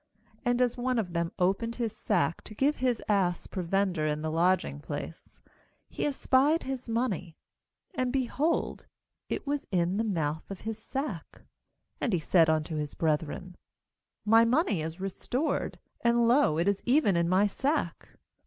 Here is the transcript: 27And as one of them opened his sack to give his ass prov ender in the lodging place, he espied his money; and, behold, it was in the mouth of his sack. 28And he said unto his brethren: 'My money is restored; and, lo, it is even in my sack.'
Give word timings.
27And 0.47 0.61
as 0.61 0.77
one 0.77 0.97
of 0.97 1.13
them 1.13 1.31
opened 1.37 1.75
his 1.75 1.95
sack 1.95 2.43
to 2.45 2.55
give 2.55 2.77
his 2.77 3.03
ass 3.07 3.45
prov 3.45 3.71
ender 3.71 4.07
in 4.07 4.23
the 4.23 4.31
lodging 4.31 4.79
place, 4.79 5.41
he 5.89 6.07
espied 6.07 6.63
his 6.63 6.89
money; 6.89 7.37
and, 7.93 8.11
behold, 8.11 8.87
it 9.29 9.45
was 9.45 9.67
in 9.69 9.97
the 9.97 10.03
mouth 10.03 10.49
of 10.49 10.61
his 10.61 10.79
sack. 10.79 11.43
28And 12.01 12.13
he 12.13 12.19
said 12.19 12.49
unto 12.49 12.77
his 12.77 12.95
brethren: 12.95 13.55
'My 14.25 14.43
money 14.43 14.81
is 14.81 14.99
restored; 14.99 15.77
and, 16.03 16.27
lo, 16.27 16.57
it 16.57 16.67
is 16.67 16.81
even 16.87 17.15
in 17.15 17.29
my 17.29 17.45
sack.' 17.45 18.09